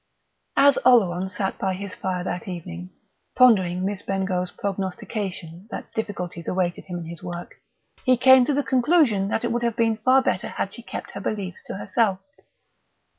[0.57, 2.89] IV As Oleron sat by his fire that evening,
[3.35, 7.57] pondering Miss Bengough's prognostication that difficulties awaited him in his work,
[8.03, 11.11] he came to the conclusion that it would have been far better had she kept
[11.11, 12.17] her beliefs to herself.